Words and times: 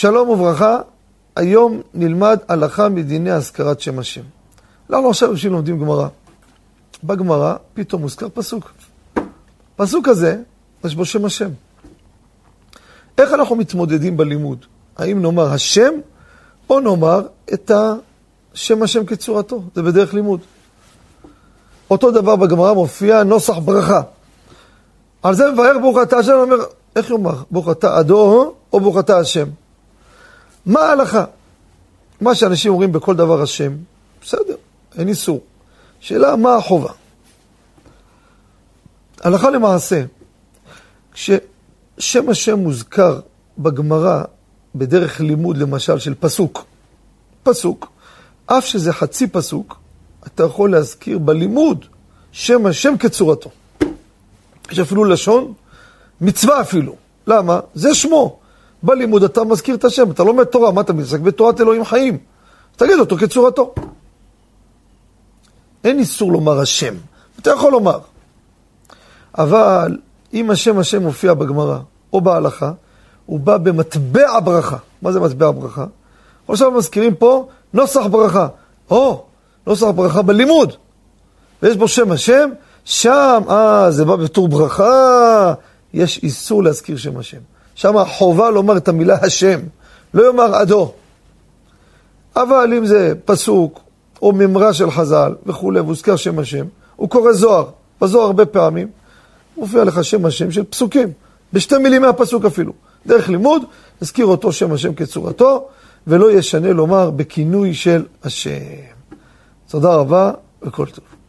שלום 0.00 0.28
וברכה, 0.28 0.78
היום 1.36 1.80
נלמד 1.94 2.38
הלכה 2.48 2.88
מדיני 2.88 3.30
הזכרת 3.30 3.80
שם 3.80 3.98
השם. 3.98 4.20
אנחנו 4.90 5.10
עכשיו 5.10 5.30
יושבים 5.30 5.52
לומדים 5.52 5.80
גמרא. 5.80 6.08
בגמרא 7.04 7.54
פתאום 7.74 8.02
מוזכר 8.02 8.26
פסוק. 8.34 8.72
פסוק 9.76 10.08
הזה, 10.08 10.36
יש 10.84 10.94
בו 10.94 11.04
שם 11.04 11.24
השם. 11.24 11.50
איך 13.18 13.32
אנחנו 13.32 13.56
מתמודדים 13.56 14.16
בלימוד? 14.16 14.66
האם 14.96 15.22
נאמר 15.22 15.52
השם, 15.52 15.92
או 16.70 16.80
נאמר 16.80 17.26
את 17.52 17.70
השם 18.54 18.82
השם 18.82 19.06
כצורתו? 19.06 19.62
זה 19.74 19.82
בדרך 19.82 20.14
לימוד. 20.14 20.40
אותו 21.90 22.10
דבר 22.10 22.36
בגמרא 22.36 22.72
מופיע 22.72 23.22
נוסח 23.22 23.58
ברכה. 23.58 24.02
על 25.22 25.34
זה 25.34 25.50
מבאר 25.52 25.78
ברוך 25.78 25.98
אתה 26.02 26.18
השם, 26.18 26.32
אומר, 26.32 26.56
איך 26.96 27.10
יאמר? 27.10 27.42
ברוך 27.50 27.70
אתה 27.70 28.00
אדו 28.00 28.54
או 28.72 28.80
ברוך 28.80 28.98
אתה 28.98 29.18
השם? 29.18 29.46
מה 30.66 30.80
ההלכה? 30.80 31.24
מה 32.20 32.34
שאנשים 32.34 32.72
אומרים 32.72 32.92
בכל 32.92 33.16
דבר 33.16 33.42
השם, 33.42 33.72
בסדר, 34.22 34.56
אין 34.98 35.08
איסור. 35.08 35.40
שאלה, 36.00 36.36
מה 36.36 36.56
החובה? 36.56 36.92
הלכה 39.20 39.50
למעשה, 39.50 40.04
כששם 41.12 42.28
השם 42.28 42.58
מוזכר 42.58 43.20
בגמרא 43.58 44.22
בדרך 44.74 45.20
לימוד, 45.20 45.56
למשל, 45.56 45.98
של 45.98 46.14
פסוק, 46.20 46.64
פסוק, 47.42 47.92
אף 48.46 48.66
שזה 48.66 48.92
חצי 48.92 49.26
פסוק, 49.26 49.78
אתה 50.26 50.44
יכול 50.44 50.72
להזכיר 50.72 51.18
בלימוד 51.18 51.84
שם 52.32 52.66
השם 52.66 52.96
כצורתו. 52.96 53.50
יש 54.70 54.78
אפילו 54.78 55.04
לשון, 55.04 55.52
מצווה 56.20 56.60
אפילו. 56.60 56.96
למה? 57.26 57.60
זה 57.74 57.94
שמו. 57.94 58.39
בלימוד 58.82 59.24
אתה 59.24 59.44
מזכיר 59.44 59.74
את 59.74 59.84
השם, 59.84 60.10
אתה 60.10 60.24
לומד 60.24 60.44
תורה, 60.44 60.72
מה 60.72 60.80
אתה 60.80 60.92
מתעסק? 60.92 61.20
בתורת 61.20 61.60
אלוהים 61.60 61.84
חיים. 61.84 62.18
תגיד 62.76 62.98
אותו 62.98 63.16
כצורתו. 63.16 63.74
אין 65.84 65.98
איסור 65.98 66.32
לומר 66.32 66.60
השם, 66.60 66.94
אתה 67.40 67.50
יכול 67.50 67.72
לומר. 67.72 67.98
אבל 69.38 69.98
אם 70.34 70.50
השם 70.50 70.78
השם 70.78 71.02
מופיע 71.02 71.34
בגמרא 71.34 71.78
או 72.12 72.20
בהלכה, 72.20 72.72
הוא 73.26 73.40
בא 73.40 73.56
במטבע 73.56 74.40
ברכה. 74.40 74.76
מה 75.02 75.12
זה 75.12 75.20
מטבע 75.20 75.50
ברכה? 75.50 75.86
עכשיו 76.48 76.70
מזכירים 76.70 77.14
פה 77.14 77.48
נוסח 77.72 78.06
ברכה. 78.06 78.48
או, 78.90 79.24
נוסח 79.66 79.86
ברכה 79.86 80.22
בלימוד. 80.22 80.72
ויש 81.62 81.76
בו 81.76 81.88
שם 81.88 82.12
השם, 82.12 82.50
שם, 82.84 83.42
אה, 83.50 83.90
זה 83.90 84.04
בא 84.04 84.16
בתור 84.16 84.48
ברכה, 84.48 85.54
יש 85.94 86.20
איסור 86.22 86.62
להזכיר 86.62 86.96
שם 86.96 87.18
השם. 87.18 87.38
שם 87.80 87.96
החובה 87.96 88.50
לומר 88.50 88.76
את 88.76 88.88
המילה 88.88 89.16
השם, 89.22 89.60
לא 90.14 90.26
יאמר 90.26 90.54
עדו. 90.54 90.92
אבל 92.36 92.74
אם 92.76 92.86
זה 92.86 93.12
פסוק 93.24 93.80
או 94.22 94.32
ממרה 94.32 94.72
של 94.72 94.90
חז"ל 94.90 95.34
וכולי, 95.46 95.80
והוזכר 95.80 96.16
שם 96.16 96.38
השם, 96.38 96.66
הוא 96.96 97.10
קורא 97.10 97.32
זוהר, 97.32 97.66
בזוהר 98.00 98.26
הרבה 98.26 98.46
פעמים, 98.46 98.88
מופיע 99.56 99.84
לך 99.84 100.04
שם 100.04 100.26
השם 100.26 100.50
של 100.50 100.64
פסוקים, 100.64 101.12
בשתי 101.52 101.78
מילים 101.78 102.02
מהפסוק 102.02 102.44
אפילו. 102.44 102.72
דרך 103.06 103.28
לימוד, 103.28 103.62
הזכיר 104.02 104.26
אותו 104.26 104.52
שם 104.52 104.72
השם 104.72 104.94
כצורתו, 104.94 105.68
ולא 106.06 106.32
ישנה 106.32 106.72
לומר 106.72 107.10
בכינוי 107.10 107.74
של 107.74 108.04
השם. 108.24 108.50
תודה 109.70 109.94
רבה 109.94 110.32
וכל 110.62 110.86
טוב. 110.86 111.19